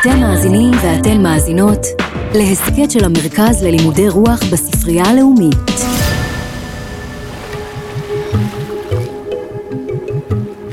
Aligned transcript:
אתם 0.00 0.20
מאזינים 0.20 0.70
ואתן 0.82 1.22
מאזינות 1.22 1.86
להסכת 2.34 2.90
של 2.90 3.04
המרכז 3.04 3.62
ללימודי 3.62 4.08
רוח 4.08 4.40
בספרייה 4.52 5.04
הלאומית. 5.04 5.56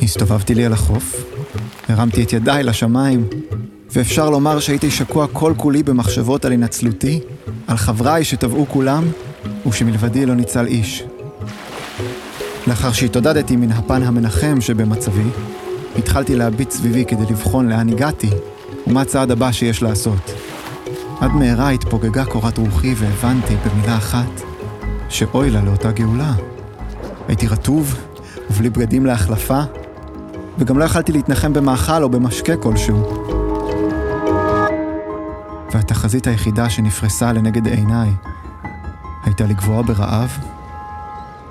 הסתובבתי 0.02 0.56
לי 0.56 0.66
על 0.66 0.74
החוף, 0.74 1.26
הרמתי 1.90 2.24
את 2.24 2.34
ידיי 2.34 2.64
לשמיים, 2.64 3.28
ואפשר 3.92 4.30
לומר 4.30 4.60
שהייתי 4.60 4.92
שקוע 4.92 5.28
כל 5.34 5.54
כולי 5.58 5.84
במחשבות 5.84 6.46
על 6.46 6.52
הנצלותי, 6.52 7.20
על 7.68 7.78
חבריי 7.78 8.24
שטבעו 8.24 8.66
כולם, 8.70 9.04
ושמלבדי 9.68 10.26
לא 10.26 10.34
ניצל 10.34 10.66
איש. 10.66 11.04
לאחר 12.68 12.92
שהתעודדתי 12.92 13.56
מן 13.56 13.72
הפן 13.72 14.04
המנחם 14.04 14.62
שבמצבי, 14.62 15.30
התחלתי 15.98 16.36
להביט 16.36 16.72
סביבי 16.72 17.06
כדי 17.06 17.24
לבחון 17.30 17.70
לאן 17.70 17.90
הגעתי, 17.90 18.30
ומה 18.88 19.02
הצעד 19.02 19.32
הבא 19.32 19.52
שיש 19.52 19.82
לעשות. 19.84 20.32
עד 21.20 21.32
מהרה 21.32 21.70
התפוגגה 21.70 22.26
קורת 22.26 22.58
רוחי 22.58 22.94
והבנתי 22.98 23.56
במילה 23.56 23.98
אחת, 23.98 24.42
שאוי 25.10 25.50
לה 25.50 25.62
לאותה 25.62 25.92
גאולה. 25.92 26.34
הייתי 27.28 27.48
רטוב, 27.48 27.96
ובלי 28.52 28.70
בגדים 28.70 29.06
להחלפה, 29.06 29.62
וגם 30.58 30.78
לא 30.78 30.84
יכלתי 30.84 31.12
להתנחם 31.12 31.54
במאכל 31.54 32.04
או 32.04 32.10
במשקה 32.10 32.58
כלשהו. 32.58 33.26
והתחזית 35.74 36.28
היחידה 36.28 36.70
שנפרסה 36.70 37.34
לנגד 37.34 37.68
עיניי 37.68 38.10
הייתה 39.24 39.46
לגבוה 39.46 39.84
ברעב 39.84 40.38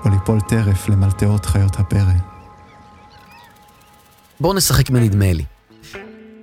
או 0.05 0.11
ליפול 0.11 0.41
טרף 0.41 0.89
למלטעות 0.89 1.47
חיות 1.47 1.81
הפרא. 1.81 2.13
בואו 4.41 4.55
נשחק 4.55 4.91
מנדמה 4.91 5.33
לי. 5.33 5.45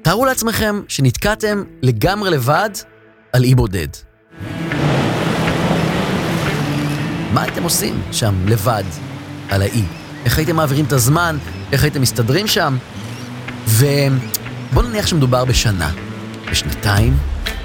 תארו 0.10 0.26
לעצמכם 0.26 0.82
שנתקעתם 0.88 1.64
לגמרי 1.82 2.30
לבד 2.30 2.70
על 3.34 3.44
אי 3.44 3.56
בודד. 3.56 3.88
מה 7.34 7.42
הייתם 7.42 7.64
עושים 7.64 8.02
שם 8.12 8.36
לבד 8.48 8.84
על 9.50 9.62
האי? 9.62 9.84
איך 10.26 10.38
הייתם 10.38 10.56
מעבירים 10.56 10.86
את 10.86 10.92
הזמן? 10.92 11.38
איך 11.72 11.84
הייתם 11.84 12.02
מסתדרים 12.02 12.48
שם? 12.48 12.78
ובואו 13.68 14.86
נניח 14.86 15.08
שמדובר 15.08 15.46
בשנה, 15.46 15.92
בשנתיים, 16.52 17.18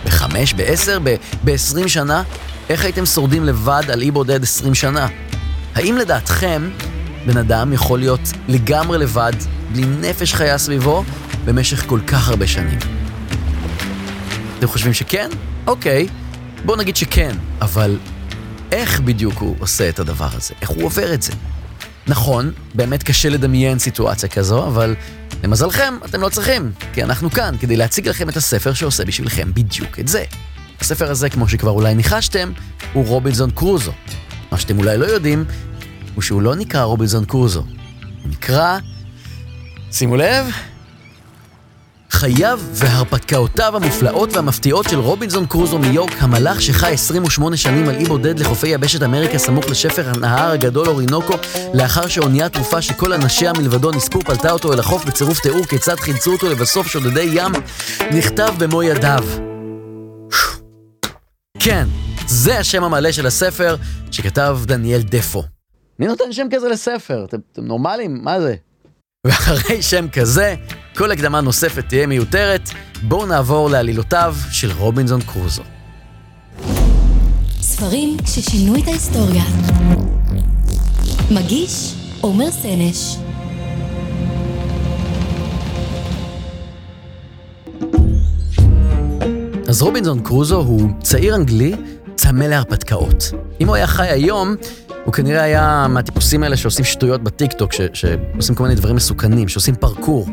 בחמש, 0.04 0.54
בעשר, 0.54 0.98
בעשרים 1.42 1.88
שנה. 1.88 2.22
איך 2.68 2.84
הייתם 2.84 3.06
שורדים 3.06 3.44
לבד 3.44 3.82
על 3.92 4.02
אי 4.02 4.10
בודד 4.10 4.42
עשרים 4.42 4.74
שנה? 4.74 5.06
האם 5.74 5.96
לדעתכם 5.96 6.70
בן 7.26 7.36
אדם 7.36 7.72
יכול 7.72 7.98
להיות 7.98 8.32
לגמרי 8.48 8.98
לבד, 8.98 9.32
בלי 9.72 9.84
נפש 9.86 10.34
חיה 10.34 10.58
סביבו, 10.58 11.04
במשך 11.44 11.86
כל 11.86 12.00
כך 12.06 12.28
הרבה 12.28 12.46
שנים? 12.46 12.78
אתם 14.58 14.66
חושבים 14.66 14.92
שכן? 14.92 15.28
אוקיי, 15.66 16.06
בואו 16.64 16.76
נגיד 16.78 16.96
שכן, 16.96 17.36
אבל 17.60 17.98
איך 18.72 19.00
בדיוק 19.00 19.38
הוא 19.38 19.56
עושה 19.58 19.88
את 19.88 19.98
הדבר 19.98 20.28
הזה? 20.32 20.54
איך 20.60 20.70
הוא 20.70 20.84
עובר 20.84 21.14
את 21.14 21.22
זה? 21.22 21.32
נכון, 22.06 22.52
באמת 22.74 23.02
קשה 23.02 23.28
לדמיין 23.28 23.78
סיטואציה 23.78 24.28
כזו, 24.28 24.66
אבל 24.66 24.94
למזלכם, 25.44 25.94
אתם 26.04 26.20
לא 26.20 26.28
צריכים, 26.28 26.72
כי 26.92 27.02
אנחנו 27.02 27.30
כאן 27.30 27.54
כדי 27.60 27.76
להציג 27.76 28.08
לכם 28.08 28.28
את 28.28 28.36
הספר 28.36 28.72
שעושה 28.72 29.04
בשבילכם 29.04 29.54
בדיוק 29.54 30.00
את 30.00 30.08
זה. 30.08 30.24
הספר 30.80 31.10
הזה, 31.10 31.30
כמו 31.30 31.48
שכבר 31.48 31.70
אולי 31.70 31.94
ניחשתם, 31.94 32.52
הוא 32.92 33.06
רובינזון 33.06 33.50
קרוזו. 33.50 33.92
מה 34.52 34.58
שאתם 34.58 34.78
אולי 34.78 34.98
לא 34.98 35.04
יודעים, 35.04 35.44
הוא 36.14 36.22
שהוא 36.22 36.42
לא 36.42 36.54
נקרא 36.54 36.82
רובינזון 36.82 37.24
קרוזו. 37.24 37.60
הוא 38.22 38.30
נקרא... 38.30 38.78
שימו 39.92 40.16
לב, 40.16 40.46
חייו 42.24 42.60
והרפתקאותיו 42.72 43.76
המופלאות 43.76 44.32
והמפתיעות 44.32 44.88
של 44.88 44.98
רובינזון 44.98 45.46
קרוזו 45.46 45.78
מיורק, 45.78 46.12
המלאך 46.18 46.62
שחי 46.62 46.92
28 46.92 47.56
שנים 47.56 47.88
על 47.88 47.94
אי 47.94 48.04
בודד 48.04 48.38
לחופי 48.38 48.68
יבשת 48.68 49.02
אמריקה 49.02 49.38
סמוך 49.38 49.70
לשפר 49.70 50.08
הנהר 50.08 50.50
הגדול 50.50 50.88
אורינוקו, 50.88 51.34
לאחר 51.74 52.08
שאונייה 52.08 52.48
תרופה 52.48 52.82
שכל 52.82 53.12
אנשיה 53.12 53.52
מלבדו 53.52 53.90
נספו 53.90 54.20
פלטה 54.20 54.52
אותו 54.52 54.72
אל 54.72 54.78
החוף 54.78 55.04
בצירוף 55.04 55.40
תיאור 55.40 55.64
כיצד 55.64 55.94
חילצו 55.94 56.32
אותו 56.32 56.50
לבסוף 56.50 56.86
שודדי 56.86 57.30
ים, 57.32 57.52
נכתב 58.14 58.54
במו 58.58 58.82
ידיו. 58.82 59.24
כן, 61.58 61.86
זה 62.26 62.58
השם 62.58 62.84
המלא 62.84 63.12
של 63.12 63.26
הספר 63.26 63.76
שכתב 64.10 64.58
דניאל 64.64 65.02
דפו. 65.02 65.42
מי 65.98 66.06
נותן 66.06 66.32
שם 66.32 66.46
כזה 66.50 66.68
לספר? 66.68 67.24
אתם, 67.24 67.38
אתם 67.52 67.64
נורמלים? 67.64 68.24
מה 68.24 68.40
זה? 68.40 68.54
ואחרי 69.26 69.82
שם 69.82 70.08
כזה, 70.08 70.54
כל 70.96 71.10
הקדמה 71.10 71.40
נוספת 71.40 71.88
תהיה 71.88 72.06
מיותרת, 72.06 72.70
בואו 73.02 73.26
נעבור 73.26 73.70
לעלילותיו 73.70 74.34
של 74.50 74.72
רובינזון 74.78 75.20
קרוזו. 75.20 75.62
ספרים 77.60 78.16
ששינו 78.26 78.76
את 78.76 78.88
ההיסטוריה. 78.88 79.44
מגיש 81.30 81.94
עומר 82.20 82.50
סנש 82.50 83.16
אז 89.68 89.82
רובינזון 89.82 90.20
קרוזו 90.20 90.56
הוא 90.56 90.90
צעיר 91.02 91.34
אנגלי 91.34 91.74
צמא 92.14 92.44
להרפתקאות. 92.44 93.30
אם 93.60 93.66
הוא 93.66 93.76
היה 93.76 93.86
חי 93.86 94.06
היום, 94.06 94.54
הוא 95.04 95.12
כנראה 95.14 95.42
היה 95.42 95.86
מהטיפוסים 95.88 96.42
האלה 96.42 96.56
שעושים 96.56 96.84
שטויות 96.84 97.22
בטיקטוק, 97.22 97.72
ש- 97.72 97.80
שעושים 97.92 98.54
כל 98.54 98.62
מיני 98.62 98.74
דברים 98.74 98.96
מסוכנים, 98.96 99.48
שעושים 99.48 99.74
פרקור. 99.74 100.28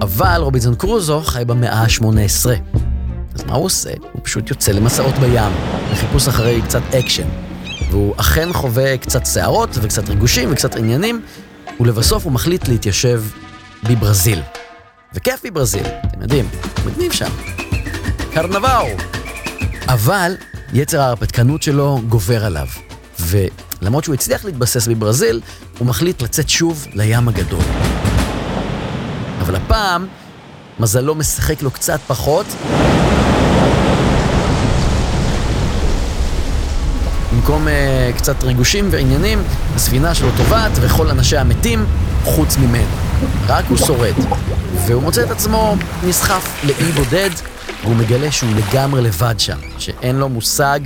אבל 0.00 0.40
רובינזון 0.40 0.74
קרוזו 0.74 1.20
חי 1.20 1.44
במאה 1.46 1.72
ה-18. 1.72 2.46
אז 3.34 3.44
מה 3.46 3.54
הוא 3.54 3.64
עושה? 3.64 3.90
הוא 4.12 4.20
פשוט 4.24 4.50
יוצא 4.50 4.72
למסעות 4.72 5.14
בים, 5.14 5.52
לחיפוש 5.92 6.28
אחרי 6.28 6.62
קצת 6.62 6.82
אקשן. 6.98 7.28
והוא 7.90 8.14
אכן 8.16 8.52
חווה 8.52 8.98
קצת 8.98 9.26
סערות 9.26 9.70
וקצת 9.74 10.08
ריגושים 10.08 10.52
וקצת 10.52 10.76
עניינים, 10.76 11.20
ולבסוף 11.80 12.24
הוא 12.24 12.32
מחליט 12.32 12.68
להתיישב 12.68 13.22
בברזיל. 13.82 14.40
וכיף 15.14 15.40
בברזיל, 15.44 15.86
אתם 16.06 16.22
יודעים, 16.22 16.48
מגניב 16.86 17.12
שם. 17.12 17.30
קרנבאו! 18.32 18.86
אבל 19.88 20.36
יצר 20.72 21.00
ההרפתקנות 21.00 21.62
שלו 21.62 22.00
גובר 22.08 22.44
עליו, 22.44 22.66
ולמרות 23.20 24.04
שהוא 24.04 24.14
הצליח 24.14 24.44
להתבסס 24.44 24.88
בברזיל, 24.88 25.40
הוא 25.78 25.86
מחליט 25.86 26.22
לצאת 26.22 26.48
שוב 26.48 26.86
לים 26.92 27.28
הגדול. 27.28 27.62
אבל 29.46 29.56
הפעם, 29.56 30.06
מזלו 30.80 31.14
משחק 31.14 31.62
לו 31.62 31.70
קצת 31.70 32.00
פחות. 32.06 32.46
במקום 37.32 37.66
uh, 37.66 38.16
קצת 38.18 38.42
ריגושים 38.42 38.88
ועניינים, 38.90 39.42
הספינה 39.74 40.14
שלו 40.14 40.28
טובעת 40.36 40.72
וכל 40.74 41.10
אנשיה 41.10 41.44
מתים 41.44 41.86
חוץ 42.24 42.56
ממנו. 42.56 42.90
רק 43.46 43.64
הוא 43.68 43.78
שורד. 43.78 44.14
והוא 44.86 45.02
מוצא 45.02 45.22
את 45.22 45.30
עצמו 45.30 45.76
נסחף 46.06 46.64
לאי 46.64 46.92
בודד, 46.92 47.30
והוא 47.82 47.96
מגלה 47.96 48.30
שהוא 48.32 48.50
לגמרי 48.56 49.02
לבד 49.02 49.34
שם, 49.38 49.58
שאין 49.78 50.16
לו 50.16 50.28
מושג 50.28 50.80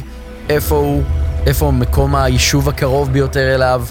איפה 0.48 0.76
הוא, 0.76 1.02
איפה 1.46 1.70
מקום 1.70 2.14
היישוב 2.14 2.68
הקרוב 2.68 3.12
ביותר 3.12 3.54
אליו. 3.54 3.84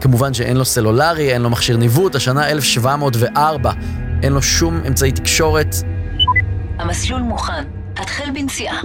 כמובן 0.00 0.34
שאין 0.34 0.56
לו 0.56 0.64
סלולרי, 0.64 1.32
אין 1.32 1.42
לו 1.42 1.50
מכשיר 1.50 1.76
ניווט, 1.76 2.14
השנה 2.14 2.48
1704, 2.48 3.72
אין 4.22 4.32
לו 4.32 4.42
שום 4.42 4.80
אמצעי 4.86 5.12
תקשורת. 5.12 5.76
המסלול 6.78 7.20
מוכן, 7.20 7.64
התחל 7.96 8.24
בנסיעה. 8.34 8.76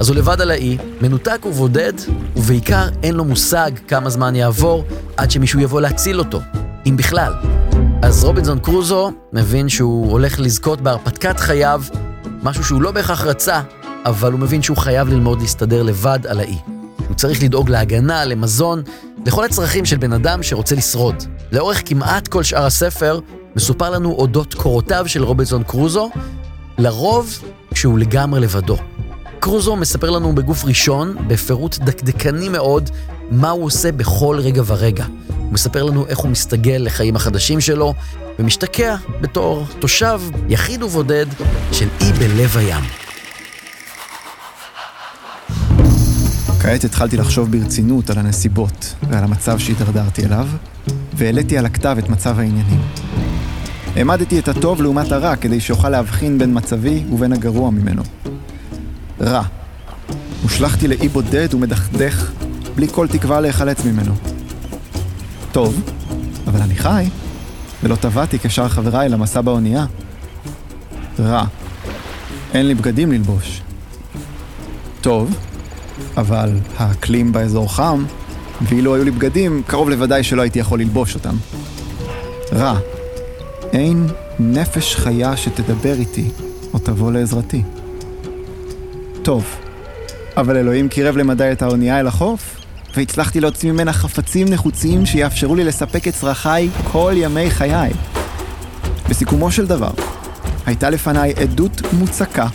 אז 0.00 0.08
הוא 0.08 0.16
לבד 0.16 0.40
על 0.40 0.50
האי, 0.50 0.78
מנותק 1.00 1.46
ובודד, 1.46 1.92
ובעיקר 2.36 2.88
אין 3.02 3.14
לו 3.14 3.24
מושג 3.24 3.70
כמה 3.88 4.10
זמן 4.10 4.36
יעבור 4.36 4.84
עד 5.16 5.30
שמישהו 5.30 5.60
יבוא 5.60 5.80
להציל 5.80 6.18
אותו, 6.18 6.40
אם 6.86 6.96
בכלל. 6.96 7.32
אז 8.02 8.24
רובינזון 8.24 8.58
קרוזו 8.58 9.12
מבין 9.32 9.68
שהוא 9.68 10.10
הולך 10.10 10.40
לזכות 10.40 10.80
בהרפתקת 10.80 11.40
חייו, 11.40 11.82
משהו 12.42 12.64
שהוא 12.64 12.82
לא 12.82 12.90
בהכרח 12.90 13.24
רצה, 13.24 13.60
אבל 14.04 14.32
הוא 14.32 14.40
מבין 14.40 14.62
שהוא 14.62 14.76
חייב 14.76 15.08
ללמוד 15.08 15.40
להסתדר 15.40 15.82
לבד 15.82 16.26
על 16.28 16.40
האי. 16.40 16.58
הוא 17.08 17.16
צריך 17.16 17.42
לדאוג 17.42 17.70
להגנה, 17.70 18.24
למזון, 18.24 18.82
לכל 19.26 19.44
הצרכים 19.44 19.84
של 19.84 19.96
בן 19.96 20.12
אדם 20.12 20.42
שרוצה 20.42 20.74
לשרוד. 20.74 21.22
לאורך 21.52 21.82
כמעט 21.84 22.28
כל 22.28 22.42
שאר 22.42 22.66
הספר 22.66 23.20
מסופר 23.56 23.90
לנו 23.90 24.12
אודות 24.12 24.54
קורותיו 24.54 25.04
של 25.08 25.24
רובינזון 25.24 25.62
קרוזו, 25.62 26.10
לרוב 26.78 27.38
כשהוא 27.70 27.98
לגמרי 27.98 28.40
לבדו. 28.40 28.76
קרוזו 29.40 29.76
מספר 29.76 30.10
לנו 30.10 30.34
בגוף 30.34 30.64
ראשון, 30.64 31.16
בפירוט 31.26 31.78
דקדקני 31.78 32.48
מאוד, 32.48 32.90
מה 33.30 33.50
הוא 33.50 33.64
עושה 33.64 33.92
בכל 33.92 34.38
רגע 34.40 34.62
ורגע. 34.66 35.04
הוא 35.38 35.52
מספר 35.52 35.82
לנו 35.82 36.06
איך 36.06 36.18
הוא 36.18 36.30
מסתגל 36.30 36.82
לחיים 36.84 37.16
החדשים 37.16 37.60
שלו, 37.60 37.94
ומשתקע 38.38 38.96
בתור 39.20 39.66
תושב 39.78 40.20
יחיד 40.48 40.82
ובודד 40.82 41.26
של 41.72 41.88
אי 42.00 42.12
בלב 42.12 42.56
הים. 42.56 42.84
כעת 46.60 46.84
התחלתי 46.84 47.16
לחשוב 47.16 47.52
ברצינות 47.52 48.10
על 48.10 48.18
הנסיבות 48.18 48.94
ועל 49.10 49.24
המצב 49.24 49.58
שהתדרדרתי 49.58 50.24
אליו, 50.24 50.48
והעליתי 51.14 51.58
על 51.58 51.66
הכתב 51.66 51.96
את 51.98 52.08
מצב 52.08 52.38
העניינים. 52.38 52.80
העמדתי 53.96 54.38
את 54.38 54.48
הטוב 54.48 54.82
לעומת 54.82 55.12
הרע 55.12 55.36
כדי 55.36 55.60
שאוכל 55.60 55.88
להבחין 55.88 56.38
בין 56.38 56.58
מצבי 56.58 57.04
ובין 57.12 57.32
הגרוע 57.32 57.70
ממנו. 57.70 58.02
רע. 59.20 59.42
הושלכתי 60.42 60.88
לאי 60.88 61.08
בודד 61.08 61.54
ומדכדך, 61.54 62.30
בלי 62.74 62.88
כל 62.88 63.08
תקווה 63.08 63.40
להיחלץ 63.40 63.84
ממנו. 63.84 64.14
טוב, 65.52 65.80
אבל 66.46 66.60
אני 66.60 66.74
חי, 66.74 67.08
ולא 67.82 67.94
טבעתי 67.96 68.38
כשאר 68.38 68.68
חבריי 68.68 69.08
למסע 69.08 69.40
באונייה. 69.40 69.86
רע. 71.20 71.44
אין 72.54 72.66
לי 72.66 72.74
בגדים 72.74 73.12
ללבוש. 73.12 73.62
טוב, 75.00 75.36
אבל 76.16 76.50
האקלים 76.76 77.32
באזור 77.32 77.74
חם, 77.74 78.04
ואילו 78.62 78.94
היו 78.94 79.04
לי 79.04 79.10
בגדים, 79.10 79.62
קרוב 79.66 79.90
לוודאי 79.90 80.22
שלא 80.24 80.42
הייתי 80.42 80.58
יכול 80.58 80.80
ללבוש 80.80 81.14
אותם. 81.14 81.36
רע. 82.52 82.78
אין 83.72 84.06
נפש 84.38 84.96
חיה 84.96 85.36
שתדבר 85.36 85.92
איתי 85.92 86.28
או 86.74 86.78
תבוא 86.78 87.12
לעזרתי. 87.12 87.62
טוב, 89.22 89.44
אבל 90.36 90.56
אלוהים 90.56 90.88
קירב 90.88 91.16
למדי 91.16 91.52
את 91.52 91.62
האונייה 91.62 92.00
אל 92.00 92.06
החוף, 92.06 92.56
והצלחתי 92.96 93.40
להוציא 93.40 93.72
ממנה 93.72 93.92
חפצים 93.92 94.48
נחוצים 94.48 95.06
שיאפשרו 95.06 95.54
לי 95.54 95.64
לספק 95.64 96.08
את 96.08 96.14
צרכיי 96.14 96.68
כל 96.92 97.12
ימי 97.16 97.50
חיי. 97.50 97.90
בסיכומו 99.08 99.50
של 99.50 99.66
דבר, 99.66 99.90
הייתה 100.66 100.90
לפניי 100.90 101.32
עדות 101.32 101.82
מוצקה 101.92 102.46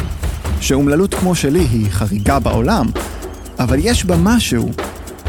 שאומללות 0.61 1.13
כמו 1.13 1.35
שלי 1.35 1.59
היא 1.71 1.87
חריגה 1.89 2.39
בעולם, 2.39 2.85
אבל 3.59 3.77
יש 3.81 4.05
בה 4.05 4.15
משהו, 4.17 4.71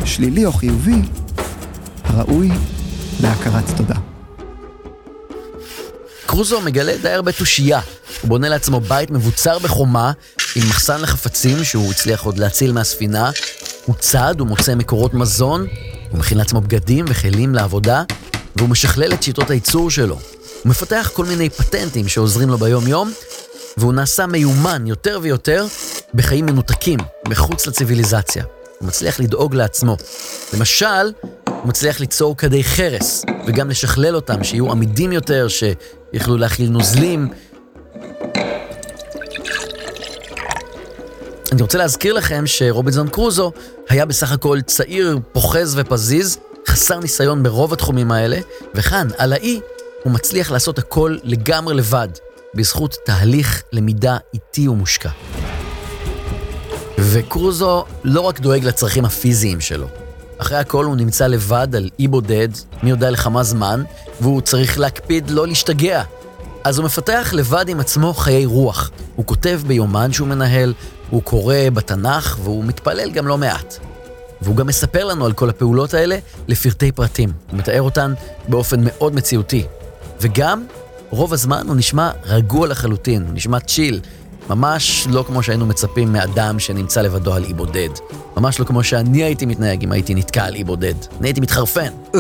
שלילי 0.05 0.47
או 0.47 0.53
חיובי, 0.53 1.01
הראוי 2.05 2.51
להכרת 3.21 3.65
תודה. 3.77 3.98
קרוזו 6.39 6.61
מגלה 6.61 6.97
די 7.03 7.09
הרבה 7.11 7.33
תושייה. 7.33 7.81
הוא 8.23 8.29
בונה 8.29 8.49
לעצמו 8.49 8.81
בית 8.81 9.11
מבוצר 9.11 9.59
בחומה, 9.59 10.13
עם 10.57 10.63
מחסן 10.69 11.01
לחפצים 11.01 11.65
שהוא 11.65 11.91
הצליח 11.91 12.25
עוד 12.25 12.39
להציל 12.39 12.73
מהספינה. 12.73 13.31
הוא 13.87 13.95
צד, 13.99 14.35
הוא 14.39 14.49
מוצא 14.49 14.75
מקורות 14.75 15.15
מזון, 15.15 15.67
הוא 16.11 16.19
מכין 16.19 16.39
לעצמו 16.39 16.61
בגדים 16.61 17.05
וכלים 17.09 17.55
לעבודה, 17.55 18.03
והוא 18.57 18.69
משכלל 18.69 19.13
את 19.13 19.23
שיטות 19.23 19.51
הייצור 19.51 19.91
שלו. 19.91 20.15
הוא 20.15 20.71
מפתח 20.71 21.11
כל 21.15 21.25
מיני 21.25 21.51
פטנטים 21.51 22.09
שעוזרים 22.09 22.49
לו 22.49 22.59
ביום-יום, 22.59 23.13
והוא 23.77 23.93
נעשה 23.93 24.27
מיומן 24.27 24.87
יותר 24.87 25.19
ויותר 25.23 25.67
בחיים 26.15 26.47
מנותקים, 26.47 26.99
מחוץ 27.29 27.67
לציוויליזציה. 27.67 28.45
הוא 28.79 28.89
מצליח 28.89 29.21
לדאוג 29.21 29.55
לעצמו. 29.55 29.97
למשל, 30.55 31.13
הוא 31.45 31.69
מצליח 31.69 32.01
ליצור 32.01 32.37
כדי 32.37 32.65
חרס, 32.65 33.25
וגם 33.47 33.71
לשכלל 33.71 34.17
אותם, 34.17 34.45
שיהיו 34.45 34.71
עמידים 34.71 35.13
יותר, 35.13 35.49
שיכלו 36.13 36.37
להכיל 36.37 36.71
נוזלים. 36.71 37.29
אני 41.53 41.63
רוצה 41.63 41.79
להזכיר 41.79 42.13
לכם 42.13 42.47
שרובינזון 42.47 43.09
קרוזו 43.09 43.53
היה 43.89 44.07
בסך 44.07 44.33
הכל 44.33 44.61
צעיר, 44.67 45.19
פוחז 45.33 45.75
ופזיז, 45.79 46.39
חסר 46.69 47.01
ניסיון 47.01 47.43
ברוב 47.43 47.73
התחומים 47.73 48.13
האלה, 48.13 48.39
וכאן, 48.75 49.09
על 49.19 49.33
האי, 49.33 49.61
הוא 50.05 50.13
מצליח 50.13 50.51
לעשות 50.51 50.79
הכל 50.79 51.17
לגמרי 51.23 51.75
לבד, 51.75 52.09
בזכות 52.55 52.97
תהליך 53.05 53.63
למידה 53.73 54.17
איטי 54.35 54.69
ומושקע. 54.69 55.11
וקרוזו 56.99 57.85
לא 58.05 58.21
רק 58.21 58.41
דואג 58.41 58.65
לצרכים 58.65 59.05
הפיזיים 59.05 59.61
שלו. 59.61 60.08
אחרי 60.39 60.59
הכל 60.59 60.85
הוא 60.85 60.97
נמצא 60.97 61.27
לבד 61.27 61.69
על 61.77 61.89
אי 61.99 62.09
בודד, 62.09 62.49
מי 62.83 62.91
יודע 62.91 63.11
לכמה 63.11 63.43
זמן, 63.43 63.83
והוא 64.21 64.41
צריך 64.41 64.79
להקפיד 64.79 65.31
לא 65.31 65.47
להשתגע. 65.47 66.03
אז 66.65 66.79
הוא 66.79 66.85
מפתח 66.85 67.31
לבד 67.33 67.69
עם 67.69 67.81
עצמו 67.81 68.15
חיי 68.15 68.47
רוח. 68.47 68.91
הוא 69.17 69.27
כותב 69.27 69.61
ביומן 69.67 70.13
שהוא 70.13 70.29
מנהל, 70.29 70.75
הוא 71.11 71.23
קורא 71.23 71.55
בתנ"ך 71.75 72.39
והוא 72.43 72.65
מתפלל 72.65 73.11
גם 73.11 73.27
לא 73.27 73.39
מעט. 73.39 73.79
והוא 74.43 74.57
גם 74.57 74.67
מספר 74.67 75.05
לנו 75.05 75.27
על 75.27 75.33
כל 75.33 75.51
הפעולות 75.51 75.95
האלה 75.95 76.19
לפרטי 76.49 76.93
פרטים. 76.93 77.33
הוא 77.51 77.59
מתאר 77.59 77.83
אותן 77.83 78.15
באופן 78.49 78.81
מאוד 78.85 79.15
מציאותי. 79.15 79.65
וגם, 80.21 80.65
רוב 81.11 81.33
הזמן 81.33 81.69
הוא 81.69 81.77
נשמע 81.77 82.11
רגוע 82.25 82.67
לחלוטין, 82.67 83.23
הוא 83.23 83.35
נשמע 83.35 83.61
צ'יל, 83.61 84.01
ממש 84.51 85.07
לא 85.11 85.25
כמו 85.27 85.43
שהיינו 85.43 85.67
מצפים 85.67 86.13
מאדם 86.13 86.59
שנמצא 86.59 87.03
לבדו 87.03 87.35
על 87.35 87.45
אי 87.45 87.53
בודד. 87.53 87.89
ממש 88.37 88.61
לא 88.61 88.65
כמו 88.65 88.83
שאני 88.83 89.23
הייתי 89.23 89.47
מתנהג 89.47 89.83
אם 89.85 89.93
הייתי 89.93 90.15
נתקע 90.15 90.45
על 90.45 90.55
אי 90.55 90.65
בודד. 90.65 90.95
אני 91.21 91.29
הייתי 91.29 91.41
מתחרפן. 91.41 91.93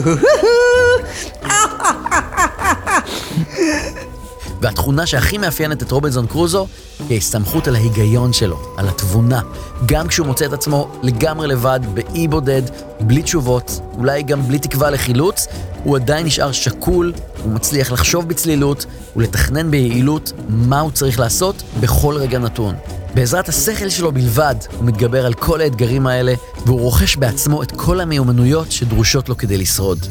והתכונה 4.60 5.06
שהכי 5.06 5.38
מאפיינת 5.38 5.82
את 5.82 5.90
רובינזון 5.90 6.26
קרוזו 6.26 6.66
היא 6.98 7.14
ההסתמכות 7.14 7.68
על 7.68 7.76
ההיגיון 7.76 8.32
שלו, 8.32 8.74
על 8.76 8.88
התבונה. 8.88 9.40
גם 9.86 10.08
כשהוא 10.08 10.26
מוצא 10.26 10.46
את 10.46 10.52
עצמו 10.52 10.88
לגמרי 11.02 11.46
לבד, 11.46 11.80
באי 11.94 12.28
בודד, 12.28 12.62
בלי 13.00 13.22
תשובות, 13.22 13.80
אולי 13.98 14.22
גם 14.22 14.48
בלי 14.48 14.58
תקווה 14.58 14.90
לחילוץ, 14.90 15.46
הוא 15.84 15.96
עדיין 15.96 16.26
נשאר 16.26 16.52
שקול, 16.52 17.12
הוא 17.44 17.52
מצליח 17.52 17.92
לחשוב 17.92 18.28
בצלילות 18.28 18.86
ולתכנן 19.16 19.70
ביעילות 19.70 20.32
מה 20.48 20.80
הוא 20.80 20.90
צריך 20.90 21.20
לעשות 21.20 21.62
בכל 21.80 22.16
רגע 22.16 22.38
נתון. 22.38 22.74
בעזרת 23.14 23.48
השכל 23.48 23.88
שלו 23.88 24.12
בלבד, 24.12 24.54
הוא 24.76 24.84
מתגבר 24.84 25.26
על 25.26 25.34
כל 25.34 25.60
האתגרים 25.60 26.06
האלה, 26.06 26.34
והוא 26.66 26.80
רוכש 26.80 27.16
בעצמו 27.16 27.62
את 27.62 27.72
כל 27.76 28.00
המיומנויות 28.00 28.72
שדרושות 28.72 29.28
לו 29.28 29.36
כדי 29.36 29.56
לשרוד. 29.56 30.06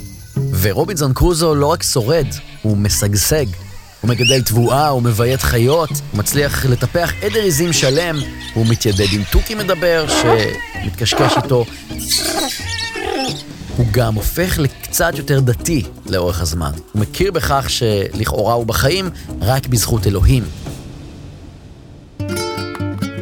ורובינזון 0.61 1.13
קרוזו 1.13 1.55
לא 1.55 1.65
רק 1.65 1.83
שורד, 1.83 2.27
הוא 2.61 2.77
משגשג. 2.77 3.45
הוא 4.01 4.09
מגדל 4.09 4.41
תבואה, 4.41 4.87
הוא 4.87 5.01
מביית 5.01 5.41
חיות, 5.41 5.89
הוא 5.89 6.19
מצליח 6.19 6.65
לטפח 6.65 7.11
עדר 7.21 7.39
עיזים 7.39 7.73
שלם, 7.73 8.19
הוא 8.53 8.65
מתיידד 8.69 9.13
עם 9.13 9.23
תוכי 9.31 9.55
מדבר 9.55 10.05
שמתקשקש 10.07 11.33
איתו. 11.43 11.65
הוא 13.77 13.85
גם 13.91 14.15
הופך 14.15 14.59
לקצת 14.59 15.13
יותר 15.17 15.39
דתי 15.39 15.83
לאורך 16.05 16.41
הזמן. 16.41 16.71
הוא 16.91 17.01
מכיר 17.01 17.31
בכך 17.31 17.65
שלכאורה 17.69 18.53
הוא 18.53 18.65
בחיים 18.65 19.09
רק 19.41 19.67
בזכות 19.67 20.07
אלוהים. 20.07 20.43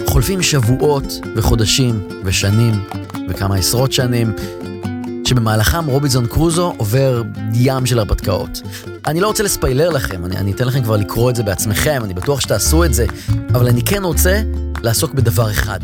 חולפים 0.08 0.42
שבועות 0.42 1.14
וחודשים 1.36 2.08
ושנים 2.24 2.74
וכמה 3.30 3.56
עשרות 3.56 3.92
שנים, 3.92 4.34
שבמהלכם 5.26 5.86
רובינזון 5.86 6.28
קרוזו 6.28 6.74
עובר 6.78 7.22
ים 7.54 7.86
של 7.86 8.00
הרפתקאות. 8.00 8.62
אני 9.08 9.20
לא 9.20 9.28
רוצה 9.28 9.44
לספיילר 9.44 9.90
לכם, 9.90 10.26
אני, 10.26 10.38
אני 10.38 10.52
אתן 10.52 10.68
לכם 10.68 10.84
כבר 10.84 10.98
לקרוא 10.98 11.30
את 11.30 11.36
זה 11.36 11.44
בעצמכם, 11.44 12.02
אני 12.04 12.14
בטוח 12.14 12.40
שתעשו 12.40 12.86
את 12.86 12.94
זה, 12.94 13.06
אבל 13.50 13.68
אני 13.68 13.84
כן 13.84 14.04
רוצה 14.04 14.42
לעסוק 14.84 15.14
בדבר 15.14 15.52
אחד. 15.52 15.80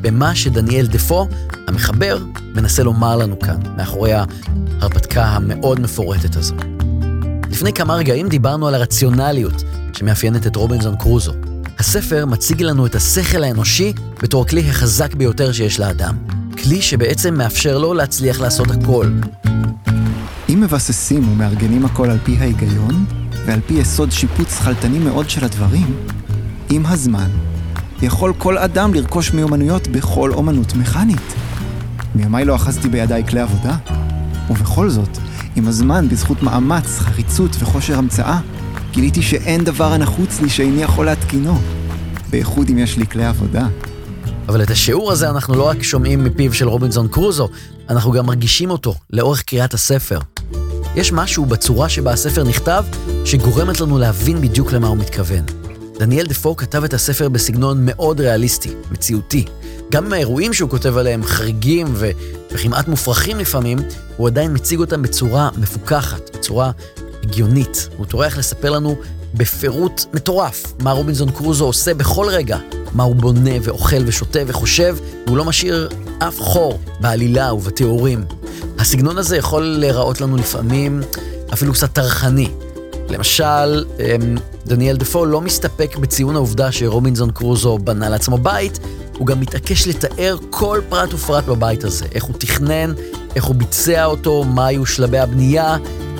במה 0.00 0.34
שדניאל 0.34 0.86
דפו, 0.86 1.28
המחבר, 1.66 2.18
מנסה 2.54 2.82
לומר 2.82 3.16
לנו 3.16 3.38
כאן, 3.38 3.56
מאחורי 3.76 4.12
ההרפתקה 4.12 5.24
המאוד 5.24 5.80
מפורטת 5.80 6.36
הזו. 6.36 6.54
לפני 7.50 7.72
כמה 7.72 7.94
רגעים 7.94 8.28
דיברנו 8.28 8.68
על 8.68 8.74
הרציונליות 8.74 9.62
שמאפיינת 9.92 10.46
את 10.46 10.56
רובינזון 10.56 10.96
קרוזו. 10.96 11.32
הספר 11.78 12.26
מציג 12.26 12.62
לנו 12.62 12.86
את 12.86 12.94
השכל 12.94 13.44
האנושי 13.44 13.92
בתור 14.22 14.42
הכלי 14.42 14.60
החזק 14.70 15.14
ביותר 15.14 15.52
שיש 15.52 15.80
לאדם. 15.80 16.31
כלי 16.58 16.82
שבעצם 16.82 17.34
מאפשר 17.34 17.78
לו 17.78 17.94
להצליח 17.94 18.40
לעשות 18.40 18.70
הכל. 18.70 19.06
אם 20.48 20.60
מבססים 20.60 21.28
ומארגנים 21.28 21.84
הכל 21.84 22.10
על 22.10 22.18
פי 22.24 22.36
ההיגיון, 22.38 23.04
ועל 23.46 23.60
פי 23.66 23.74
יסוד 23.74 24.12
שיפוץ 24.12 24.58
חלטני 24.58 24.98
מאוד 24.98 25.30
של 25.30 25.44
הדברים, 25.44 25.96
עם 26.70 26.86
הזמן, 26.86 27.30
יכול 28.02 28.32
כל 28.38 28.58
אדם 28.58 28.94
לרכוש 28.94 29.32
מיומנויות 29.32 29.88
בכל 29.88 30.32
אומנות 30.32 30.74
מכנית. 30.74 31.34
מימיי 32.14 32.44
לא 32.44 32.54
אחזתי 32.54 32.88
בידיי 32.88 33.26
כלי 33.26 33.40
עבודה, 33.40 33.76
ובכל 34.50 34.90
זאת, 34.90 35.18
עם 35.56 35.68
הזמן, 35.68 36.08
בזכות 36.08 36.42
מאמץ, 36.42 36.98
חריצות 36.98 37.56
וכושר 37.58 37.98
המצאה, 37.98 38.40
גיליתי 38.92 39.22
שאין 39.22 39.64
דבר 39.64 39.92
הנחוץ 39.92 40.40
לי 40.40 40.48
שאיני 40.48 40.82
יכול 40.82 41.06
להתקינו, 41.06 41.58
בייחוד 42.30 42.68
אם 42.70 42.78
יש 42.78 42.96
לי 42.96 43.06
כלי 43.06 43.24
עבודה. 43.24 43.66
אבל 44.52 44.62
את 44.62 44.70
השיעור 44.70 45.12
הזה 45.12 45.30
אנחנו 45.30 45.54
לא 45.54 45.62
רק 45.62 45.82
שומעים 45.82 46.24
מפיו 46.24 46.54
של 46.54 46.68
רובינזון 46.68 47.08
קרוזו, 47.08 47.48
אנחנו 47.88 48.12
גם 48.12 48.26
מרגישים 48.26 48.70
אותו 48.70 48.94
לאורך 49.10 49.42
קריאת 49.42 49.74
הספר. 49.74 50.18
יש 50.96 51.12
משהו 51.12 51.44
בצורה 51.46 51.88
שבה 51.88 52.12
הספר 52.12 52.44
נכתב, 52.44 52.84
שגורמת 53.24 53.80
לנו 53.80 53.98
להבין 53.98 54.40
בדיוק 54.40 54.72
למה 54.72 54.88
הוא 54.88 54.96
מתכוון. 54.96 55.44
דניאל 55.98 56.26
דפו 56.26 56.56
כתב 56.56 56.84
את 56.84 56.94
הספר 56.94 57.28
בסגנון 57.28 57.78
מאוד 57.86 58.20
ריאליסטי, 58.20 58.70
מציאותי. 58.90 59.44
גם 59.92 60.06
אם 60.06 60.12
האירועים 60.12 60.52
שהוא 60.52 60.70
כותב 60.70 60.96
עליהם 60.96 61.24
חריגים 61.24 61.86
ו... 61.92 62.10
וכמעט 62.50 62.88
מופרכים 62.88 63.38
לפעמים, 63.38 63.78
הוא 64.16 64.26
עדיין 64.26 64.54
מציג 64.54 64.80
אותם 64.80 65.02
בצורה 65.02 65.50
מפוכחת, 65.56 66.36
בצורה 66.36 66.70
הגיונית. 67.22 67.88
הוא 67.96 68.06
טורח 68.06 68.38
לספר 68.38 68.70
לנו 68.70 68.96
בפירוט 69.34 70.02
מטורף 70.14 70.72
מה 70.80 70.92
רובינזון 70.92 71.30
קרוזו 71.30 71.64
עושה 71.64 71.94
בכל 71.94 72.26
רגע, 72.30 72.58
מה 72.94 73.02
הוא 73.02 73.16
בונה 73.16 73.50
ואוכל 73.62 74.02
ושותה 74.06 74.38
וחושב, 74.46 74.96
והוא 75.26 75.36
לא 75.36 75.44
משאיר 75.44 75.88
אף 76.18 76.40
חור 76.40 76.78
בעלילה 77.00 77.54
ובתיאורים. 77.54 78.24
הסגנון 78.78 79.18
הזה 79.18 79.36
יכול 79.36 79.62
להיראות 79.62 80.20
לנו 80.20 80.36
לפעמים 80.36 81.00
אפילו 81.52 81.72
קצת 81.72 81.92
טרחני. 81.92 82.48
למשל, 83.08 83.84
אמ, 84.00 84.36
דניאל 84.66 84.96
דפו 84.96 85.26
לא 85.26 85.40
מסתפק 85.40 85.96
בציון 85.96 86.36
העובדה 86.36 86.72
שרובינזון 86.72 87.30
קרוזו 87.30 87.78
בנה 87.78 88.08
לעצמו 88.08 88.38
בית, 88.38 88.78
הוא 89.18 89.26
גם 89.26 89.40
מתעקש 89.40 89.88
לתאר 89.88 90.36
כל 90.50 90.80
פרט 90.88 91.14
ופרט 91.14 91.44
בבית 91.44 91.84
הזה. 91.84 92.04
איך 92.14 92.24
הוא 92.24 92.34
תכנן, 92.38 92.92
איך 93.36 93.44
הוא 93.44 93.54
ביצע 93.54 94.04
אותו, 94.04 94.44
מה 94.44 94.66
היו 94.66 94.86
שלבי 94.86 95.18
הבנייה, 95.18 95.76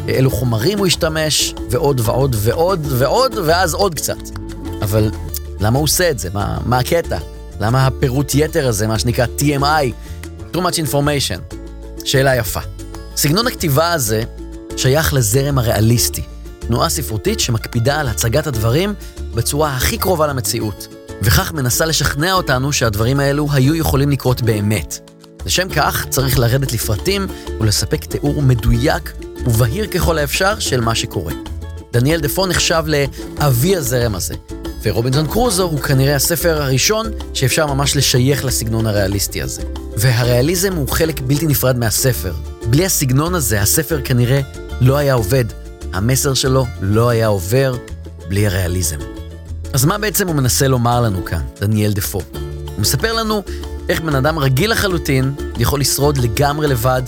אילו 0.08 0.30
חומרים 0.30 0.78
הוא 0.78 0.86
השתמש, 0.86 1.54
ועוד 1.70 2.00
ועוד 2.04 2.36
ועוד 2.38 2.86
ועוד, 2.88 3.34
ואז 3.44 3.74
עוד 3.74 3.94
קצת. 3.94 4.18
אבל 4.82 5.10
למה 5.62 5.78
הוא 5.78 5.84
עושה 5.84 6.10
את 6.10 6.18
זה? 6.18 6.28
מה, 6.34 6.58
מה 6.66 6.78
הקטע? 6.78 7.18
למה 7.60 7.86
הפירוט 7.86 8.34
יתר 8.34 8.68
הזה, 8.68 8.86
מה 8.86 8.98
שנקרא 8.98 9.26
TMI, 9.38 9.92
too 10.52 10.56
much 10.56 10.90
information? 10.90 11.56
שאלה 12.04 12.36
יפה. 12.36 12.60
סגנון 13.16 13.46
הכתיבה 13.46 13.92
הזה 13.92 14.22
שייך 14.76 15.14
לזרם 15.14 15.58
הריאליסטי, 15.58 16.22
תנועה 16.58 16.88
ספרותית 16.88 17.40
שמקפידה 17.40 18.00
על 18.00 18.08
הצגת 18.08 18.46
הדברים 18.46 18.94
בצורה 19.34 19.76
הכי 19.76 19.98
קרובה 19.98 20.26
למציאות, 20.26 20.88
וכך 21.22 21.52
מנסה 21.52 21.86
לשכנע 21.86 22.32
אותנו 22.32 22.72
שהדברים 22.72 23.20
האלו 23.20 23.48
היו 23.52 23.74
יכולים 23.74 24.10
לקרות 24.10 24.42
באמת. 24.42 25.10
לשם 25.46 25.68
כך 25.68 26.06
צריך 26.08 26.38
לרדת 26.38 26.72
לפרטים 26.72 27.26
ולספק 27.60 28.04
תיאור 28.04 28.42
מדויק 28.42 29.12
ובהיר 29.46 29.86
ככל 29.86 30.18
האפשר 30.18 30.58
של 30.58 30.80
מה 30.80 30.94
שקורה. 30.94 31.32
דניאל 31.92 32.20
דפו 32.20 32.46
נחשב 32.46 32.84
לאבי 32.86 33.76
הזרם 33.76 34.14
הזה, 34.14 34.34
ורובינזון 34.82 35.26
קרוזו 35.26 35.62
הוא 35.62 35.80
כנראה 35.80 36.16
הספר 36.16 36.62
הראשון 36.62 37.06
שאפשר 37.34 37.66
ממש 37.66 37.96
לשייך 37.96 38.44
לסגנון 38.44 38.86
הריאליסטי 38.86 39.42
הזה. 39.42 39.62
והריאליזם 39.96 40.72
הוא 40.72 40.88
חלק 40.88 41.20
בלתי 41.20 41.46
נפרד 41.46 41.78
מהספר. 41.78 42.32
בלי 42.66 42.84
הסגנון 42.84 43.34
הזה, 43.34 43.60
הספר 43.60 44.00
כנראה 44.04 44.40
לא 44.80 44.96
היה 44.96 45.14
עובד. 45.14 45.44
המסר 45.92 46.34
שלו 46.34 46.66
לא 46.80 47.08
היה 47.08 47.26
עובר 47.26 47.74
בלי 48.28 48.46
הריאליזם. 48.46 48.98
אז 49.72 49.84
מה 49.84 49.98
בעצם 49.98 50.28
הוא 50.28 50.36
מנסה 50.36 50.68
לומר 50.68 51.00
לנו 51.00 51.24
כאן, 51.24 51.42
דניאל 51.60 51.92
דפו? 51.92 52.20
הוא 52.64 52.78
מספר 52.78 53.12
לנו 53.12 53.42
איך 53.88 54.00
בן 54.00 54.14
אדם 54.14 54.38
רגיל 54.38 54.70
לחלוטין 54.70 55.34
יכול 55.58 55.80
לשרוד 55.80 56.18
לגמרי 56.18 56.66
לבד, 56.66 57.02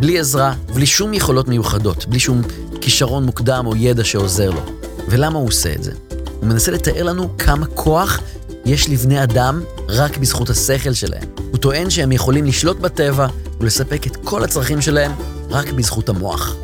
בלי 0.00 0.18
עזרה, 0.18 0.54
בלי 0.74 0.86
שום 0.86 1.14
יכולות 1.14 1.48
מיוחדות, 1.48 2.06
בלי 2.06 2.18
שום 2.18 2.42
כישרון 2.80 3.24
מוקדם 3.24 3.64
או 3.66 3.76
ידע 3.76 4.04
שעוזר 4.04 4.50
לו. 4.50 4.60
ולמה 5.08 5.38
הוא 5.38 5.48
עושה 5.48 5.72
את 5.74 5.84
זה? 5.84 5.92
הוא 6.40 6.48
מנסה 6.48 6.70
לתאר 6.70 7.02
לנו 7.02 7.38
כמה 7.38 7.66
כוח 7.66 8.20
יש 8.64 8.88
לבני 8.88 9.22
אדם 9.22 9.62
רק 9.88 10.18
בזכות 10.18 10.50
השכל 10.50 10.92
שלהם. 10.92 11.28
הוא 11.50 11.58
טוען 11.58 11.90
שהם 11.90 12.12
יכולים 12.12 12.44
לשלוט 12.44 12.78
בטבע 12.78 13.26
ולספק 13.60 14.06
את 14.06 14.16
כל 14.24 14.44
הצרכים 14.44 14.80
שלהם 14.80 15.12
רק 15.50 15.72
בזכות 15.72 16.08
המוח. 16.08 16.54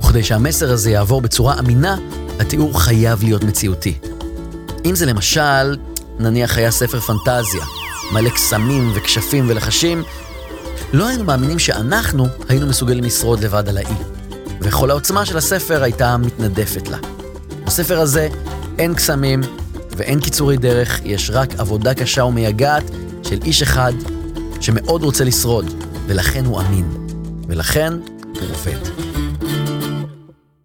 וכדי 0.00 0.22
שהמסר 0.22 0.72
הזה 0.72 0.90
יעבור 0.90 1.20
בצורה 1.20 1.58
אמינה, 1.58 1.96
התיאור 2.40 2.82
חייב 2.82 3.22
להיות 3.22 3.44
מציאותי. 3.44 3.98
אם 4.84 4.94
זה 4.94 5.06
למשל, 5.06 5.76
נניח 6.18 6.58
היה 6.58 6.70
ספר 6.70 7.00
פנטזיה, 7.00 7.64
מלא 8.12 8.30
קסמים 8.30 8.92
וכשפים 8.94 9.44
ולחשים, 9.48 10.02
לא 10.92 11.08
היינו 11.08 11.24
מאמינים 11.24 11.58
שאנחנו 11.58 12.26
היינו 12.48 12.66
מסוגלים 12.66 13.04
לשרוד 13.04 13.44
לבד 13.44 13.68
על 13.68 13.76
האי. 13.76 13.94
וכל 14.60 14.90
העוצמה 14.90 15.26
של 15.26 15.36
הספר 15.36 15.82
הייתה 15.82 16.16
מתנדפת 16.16 16.88
לה. 16.88 16.98
בספר 17.64 18.00
הזה 18.00 18.28
אין 18.78 18.94
קסמים 18.94 19.40
ואין 19.96 20.20
קיצורי 20.20 20.56
דרך, 20.56 21.00
יש 21.04 21.30
רק 21.30 21.54
עבודה 21.58 21.94
קשה 21.94 22.24
ומייגעת 22.24 22.82
של 23.22 23.38
איש 23.44 23.62
אחד 23.62 23.92
שמאוד 24.60 25.02
רוצה 25.02 25.24
לשרוד, 25.24 25.84
ולכן 26.06 26.44
הוא 26.44 26.60
אמין. 26.60 27.06
ולכן 27.48 27.92
הוא 28.22 28.50
עובד. 28.50 28.78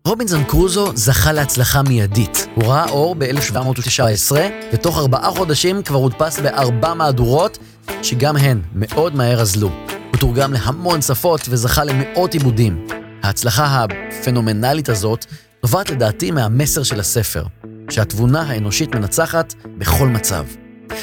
רובינזון 0.07 0.43
קרוזו 0.43 0.91
זכה 0.95 1.31
להצלחה 1.31 1.81
מיידית. 1.81 2.47
הוא 2.55 2.63
ראה 2.63 2.89
אור 2.89 3.15
ב-1719, 3.15 4.31
ותוך 4.73 4.97
ארבעה 4.97 5.31
חודשים 5.31 5.83
כבר 5.83 5.97
הודפס 5.97 6.39
בארבע 6.39 6.93
מהדורות, 6.93 7.57
שגם 8.01 8.37
הן 8.37 8.61
מאוד 8.75 9.15
מהר 9.15 9.41
אזלו. 9.41 9.69
הוא 10.11 10.19
תורגם 10.19 10.53
להמון 10.53 11.01
שפות 11.01 11.41
וזכה 11.49 11.83
למאות 11.83 12.33
עיבודים. 12.33 12.87
ההצלחה 13.23 13.85
הפנומנלית 13.85 14.89
הזאת 14.89 15.25
נובעת 15.63 15.89
לדעתי 15.89 16.31
מהמסר 16.31 16.83
של 16.83 16.99
הספר. 16.99 17.43
שהתבונה 17.91 18.41
האנושית 18.41 18.95
מנצחת 18.95 19.53
בכל 19.77 20.07
מצב. 20.07 20.45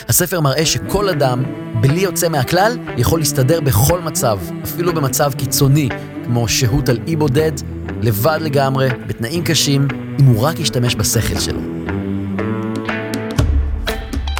הספר 0.08 0.40
מראה 0.40 0.66
שכל 0.66 1.08
אדם, 1.08 1.42
בלי 1.80 2.00
יוצא 2.00 2.28
מהכלל, 2.28 2.78
יכול 2.96 3.18
להסתדר 3.18 3.60
בכל 3.60 4.00
מצב, 4.00 4.38
אפילו 4.64 4.94
במצב 4.94 5.32
קיצוני, 5.34 5.88
כמו 6.24 6.48
שהות 6.48 6.88
על 6.88 6.98
אי 7.06 7.16
בודד, 7.16 7.52
לבד 8.02 8.38
לגמרי, 8.42 8.88
בתנאים 9.06 9.44
קשים, 9.44 9.88
אם 10.20 10.24
הוא 10.24 10.42
רק 10.42 10.60
ישתמש 10.60 10.94
בשכל 10.94 11.40
שלו. 11.40 11.60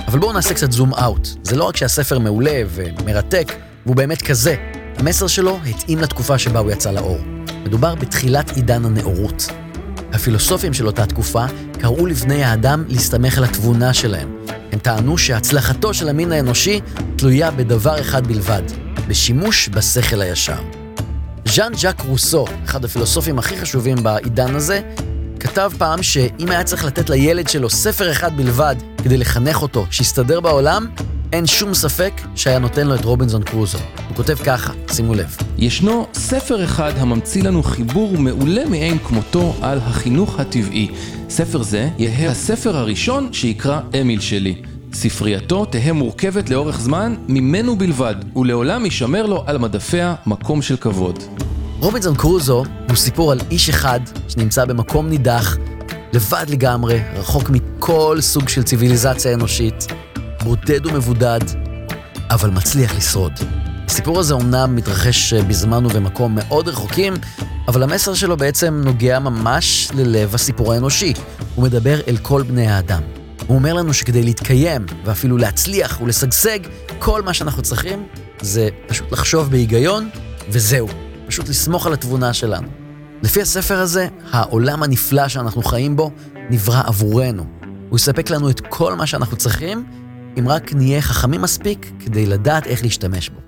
אבל 0.06 0.18
בואו 0.18 0.32
נעשה 0.32 0.54
קצת 0.54 0.72
זום 0.72 0.94
אאוט. 0.94 1.28
זה 1.42 1.56
לא 1.56 1.64
רק 1.64 1.76
שהספר 1.76 2.18
מעולה 2.18 2.62
ומרתק, 2.70 3.52
והוא 3.86 3.96
באמת 3.96 4.22
כזה. 4.22 4.54
המסר 4.96 5.26
שלו 5.26 5.58
התאים 5.66 5.98
לתקופה 5.98 6.38
שבה 6.38 6.58
הוא 6.58 6.70
יצא 6.70 6.90
לאור. 6.90 7.18
מדובר 7.64 7.94
בתחילת 7.94 8.50
עידן 8.56 8.84
הנאורות. 8.84 9.46
הפילוסופים 10.12 10.74
של 10.74 10.86
אותה 10.86 11.06
תקופה 11.06 11.44
קראו 11.80 12.06
לבני 12.06 12.44
האדם 12.44 12.84
להסתמך 12.88 13.38
על 13.38 13.44
התבונה 13.44 13.94
שלהם. 13.94 14.36
הם 14.72 14.78
טענו 14.78 15.18
שהצלחתו 15.18 15.94
של 15.94 16.08
המין 16.08 16.32
האנושי 16.32 16.80
תלויה 17.16 17.50
בדבר 17.50 18.00
אחד 18.00 18.26
בלבד, 18.26 18.62
בשימוש 19.08 19.68
בשכל 19.68 20.20
הישר. 20.20 20.58
ז'אן 21.44 21.72
ז'אק 21.74 22.00
רוסו, 22.00 22.44
אחד 22.64 22.84
הפילוסופים 22.84 23.38
הכי 23.38 23.56
חשובים 23.56 24.02
בעידן 24.02 24.54
הזה, 24.54 24.80
כתב 25.40 25.70
פעם 25.78 26.02
שאם 26.02 26.50
היה 26.50 26.64
צריך 26.64 26.84
לתת 26.84 27.10
לילד 27.10 27.48
שלו 27.48 27.70
ספר 27.70 28.12
אחד 28.12 28.36
בלבד 28.36 28.76
כדי 29.04 29.16
לחנך 29.16 29.62
אותו, 29.62 29.86
שיסתדר 29.90 30.40
בעולם, 30.40 30.86
אין 31.32 31.46
שום 31.46 31.74
ספק 31.74 32.12
שהיה 32.34 32.58
נותן 32.58 32.86
לו 32.86 32.94
את 32.94 33.04
רובינזון 33.04 33.42
קרוזו. 33.42 33.78
הוא 34.08 34.16
כותב 34.16 34.34
ככה, 34.34 34.72
שימו 34.92 35.14
לב. 35.14 35.36
ישנו 35.58 36.06
ספר 36.14 36.64
אחד 36.64 36.92
הממציא 36.96 37.42
לנו 37.42 37.62
חיבור 37.62 38.18
מעולה 38.18 38.64
מאין 38.64 38.98
כמותו 38.98 39.54
על 39.62 39.78
החינוך 39.78 40.40
הטבעי. 40.40 40.88
ספר 41.28 41.62
זה 41.62 41.88
יהא 41.98 42.30
הספר 42.30 42.76
הראשון 42.76 43.32
שיקרא 43.32 43.80
אמיל 44.00 44.20
שלי. 44.20 44.62
ספרייתו 44.92 45.64
תהא 45.64 45.92
מורכבת 45.92 46.50
לאורך 46.50 46.80
זמן 46.80 47.14
ממנו 47.28 47.76
בלבד, 47.76 48.14
ולעולם 48.36 48.84
יישמר 48.84 49.26
לו 49.26 49.44
על 49.46 49.58
מדפיה 49.58 50.14
מקום 50.26 50.62
של 50.62 50.76
כבוד. 50.76 51.22
רובינזון 51.80 52.14
קרוזו 52.14 52.64
הוא 52.88 52.96
סיפור 52.96 53.32
על 53.32 53.40
איש 53.50 53.68
אחד 53.68 54.00
שנמצא 54.28 54.64
במקום 54.64 55.08
נידח, 55.08 55.56
לבד 56.12 56.46
לגמרי, 56.48 57.00
רחוק 57.16 57.50
מכל 57.50 58.18
סוג 58.20 58.48
של 58.48 58.62
ציוויליזציה 58.62 59.34
אנושית, 59.34 59.86
בודד 60.42 60.86
ומבודד, 60.86 61.40
אבל 62.30 62.50
מצליח 62.50 62.96
לשרוד. 62.96 63.32
הסיפור 63.86 64.20
הזה 64.20 64.34
אומנם 64.34 64.76
מתרחש 64.76 65.34
בזמן 65.34 65.86
ובמקום 65.86 66.34
מאוד 66.34 66.68
רחוקים, 66.68 67.14
אבל 67.68 67.82
המסר 67.82 68.14
שלו 68.14 68.36
בעצם 68.36 68.82
נוגע 68.84 69.18
ממש 69.18 69.88
ללב 69.94 70.34
הסיפור 70.34 70.72
האנושי. 70.72 71.12
הוא 71.54 71.64
מדבר 71.64 72.00
אל 72.08 72.16
כל 72.16 72.42
בני 72.42 72.66
האדם. 72.66 73.02
הוא 73.46 73.56
אומר 73.56 73.74
לנו 73.74 73.94
שכדי 73.94 74.22
להתקיים, 74.22 74.86
ואפילו 75.04 75.36
להצליח 75.36 76.00
ולשגשג, 76.00 76.58
כל 76.98 77.22
מה 77.22 77.34
שאנחנו 77.34 77.62
צריכים 77.62 78.06
זה 78.40 78.68
פשוט 78.86 79.12
לחשוב 79.12 79.50
בהיגיון, 79.50 80.08
וזהו. 80.48 80.88
פשוט 81.26 81.48
לסמוך 81.48 81.86
על 81.86 81.92
התבונה 81.92 82.32
שלנו. 82.32 82.68
לפי 83.22 83.42
הספר 83.42 83.78
הזה, 83.78 84.08
העולם 84.32 84.82
הנפלא 84.82 85.28
שאנחנו 85.28 85.62
חיים 85.62 85.96
בו 85.96 86.10
נברא 86.50 86.82
עבורנו. 86.86 87.44
הוא 87.88 87.96
יספק 87.96 88.30
לנו 88.30 88.50
את 88.50 88.60
כל 88.68 88.94
מה 88.94 89.06
שאנחנו 89.06 89.36
צריכים, 89.36 89.84
אם 90.38 90.48
רק 90.48 90.72
נהיה 90.72 91.00
חכמים 91.02 91.42
מספיק 91.42 91.90
כדי 92.00 92.26
לדעת 92.26 92.66
איך 92.66 92.82
להשתמש 92.82 93.28
בו. 93.28 93.40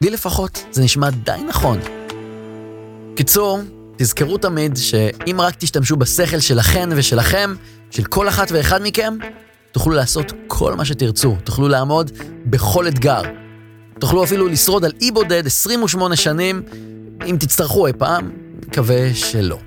לי 0.00 0.10
לפחות 0.10 0.64
זה 0.70 0.82
נשמע 0.82 1.10
די 1.10 1.40
נכון. 1.48 1.78
קיצור, 3.16 3.60
תזכרו 3.96 4.38
תמיד 4.38 4.76
שאם 4.76 5.40
רק 5.40 5.54
תשתמשו 5.58 5.96
בשכל 5.96 6.38
שלכן 6.38 6.88
ושלכם, 6.96 7.54
של 7.90 8.04
כל 8.04 8.28
אחת 8.28 8.52
ואחד 8.52 8.82
מכם, 8.82 9.14
תוכלו 9.72 9.92
לעשות 9.92 10.32
כל 10.46 10.74
מה 10.74 10.84
שתרצו, 10.84 11.36
תוכלו 11.44 11.68
לעמוד 11.68 12.10
בכל 12.46 12.88
אתגר. 12.88 13.22
תוכלו 13.98 14.24
אפילו 14.24 14.48
לשרוד 14.48 14.84
על 14.84 14.92
אי 15.00 15.10
בודד 15.10 15.46
28 15.46 16.16
שנים, 16.16 16.62
אם 17.26 17.36
תצטרכו 17.40 17.86
אי 17.86 17.92
פעם, 17.92 18.30
מקווה 18.66 19.14
שלא. 19.14 19.58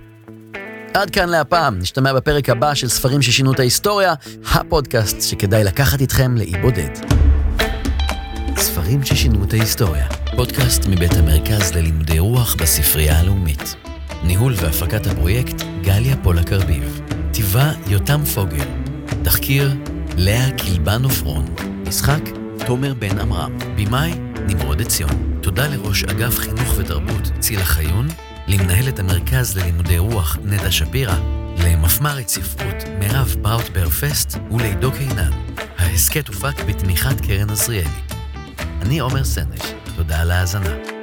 עד 0.95 1.09
כאן 1.09 1.29
להפעם, 1.29 1.79
נשתמע 1.79 2.13
בפרק 2.13 2.49
הבא 2.49 2.73
של 2.73 2.87
ספרים 2.87 3.21
ששינו 3.21 3.53
את 3.53 3.59
ההיסטוריה, 3.59 4.13
הפודקאסט 4.51 5.21
שכדאי 5.21 5.63
לקחת 5.63 6.01
איתכם 6.01 6.37
לאי 6.37 6.53
בודד. 6.61 6.89
ספרים 8.57 9.03
ששינו 9.03 9.43
את 9.43 9.53
ההיסטוריה, 9.53 10.07
פודקאסט 10.35 10.85
מבית 10.87 11.13
המרכז 11.13 11.73
ללימודי 11.73 12.19
רוח 12.19 12.55
בספרייה 12.55 13.19
הלאומית. 13.19 13.75
ניהול 14.23 14.53
והפקת 14.61 15.07
הפרויקט 15.07 15.63
גליה 15.81 16.15
פולק 16.23 16.53
ארביב. 16.53 17.01
כתיבה 17.29 17.71
יותם 17.87 18.25
פוגל. 18.25 18.65
תחקיר 19.23 19.73
לאה 20.17 20.51
קילבן 20.57 21.03
עופרון. 21.03 21.45
משחק 21.87 22.21
תומר 22.65 22.93
בן 22.93 23.19
עמרם. 23.19 23.57
במאי 23.75 24.13
נמרוד 24.47 24.81
עציון. 24.81 25.39
תודה 25.41 25.67
לראש 25.67 26.03
אגף 26.03 26.37
חינוך 26.37 26.73
ותרבות 26.77 27.31
צילה 27.39 27.65
חיון 27.65 28.07
למנהלת 28.47 28.99
המרכז 28.99 29.57
ללימודי 29.57 29.97
רוח 29.97 30.37
נטע 30.43 30.71
שפירא 30.71 31.15
למפמ"רית 31.57 32.29
ספרות 32.29 32.75
מירב 32.99 33.35
בראוטבר 33.41 33.89
פסט 33.89 34.37
ולעידו 34.51 34.91
קינן. 34.91 35.31
ההסכת 35.77 36.27
הופק 36.27 36.63
בתמיכת 36.67 37.21
קרן 37.21 37.49
עזריאלי. 37.49 37.89
אני 38.81 38.99
עומר 38.99 39.23
סנש, 39.23 39.61
תודה 39.95 40.21
על 40.21 40.31
ההאזנה. 40.31 40.94